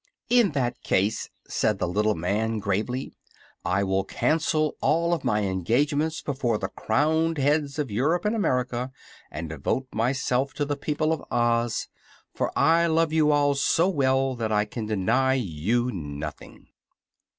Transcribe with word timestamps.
"In 0.31 0.53
that 0.53 0.81
case," 0.81 1.29
said 1.47 1.77
the 1.77 1.87
little 1.87 2.15
man, 2.15 2.57
gravely, 2.57 3.13
"I 3.63 3.83
will 3.83 4.03
cancel 4.03 4.75
all 4.81 5.13
of 5.13 5.23
my 5.23 5.43
engagements 5.43 6.23
before 6.23 6.57
the 6.57 6.69
crowned 6.69 7.37
heads 7.37 7.77
of 7.77 7.91
Europe 7.91 8.25
and 8.25 8.35
America 8.35 8.91
and 9.29 9.47
devote 9.49 9.85
myself 9.93 10.55
to 10.55 10.65
the 10.65 10.75
people 10.75 11.13
of 11.13 11.23
Oz, 11.29 11.87
for 12.33 12.51
I 12.57 12.87
love 12.87 13.13
you 13.13 13.31
all 13.31 13.53
so 13.53 13.87
well 13.89 14.33
that 14.37 14.51
I 14.51 14.65
can 14.65 14.87
deny 14.87 15.35
you 15.35 15.91
nothing." 15.91 16.69